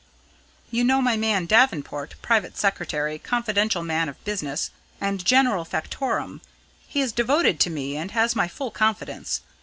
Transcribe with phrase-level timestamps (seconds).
[0.71, 6.41] You know my man Davenport private secretary, confidential man of business, and general factotum.
[6.87, 9.41] He is devoted to me, and has my full confidence.